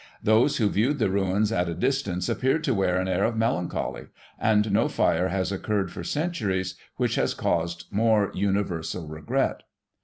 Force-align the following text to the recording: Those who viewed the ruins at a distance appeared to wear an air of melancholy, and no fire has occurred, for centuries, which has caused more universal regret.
Those 0.23 0.57
who 0.57 0.67
viewed 0.67 0.97
the 0.97 1.11
ruins 1.11 1.51
at 1.51 1.69
a 1.69 1.75
distance 1.75 2.27
appeared 2.27 2.63
to 2.63 2.73
wear 2.73 2.97
an 2.97 3.07
air 3.07 3.23
of 3.23 3.37
melancholy, 3.37 4.07
and 4.39 4.71
no 4.71 4.87
fire 4.87 5.27
has 5.27 5.51
occurred, 5.51 5.91
for 5.91 6.03
centuries, 6.03 6.73
which 6.95 7.13
has 7.17 7.35
caused 7.35 7.85
more 7.91 8.31
universal 8.33 9.05
regret. 9.07 9.61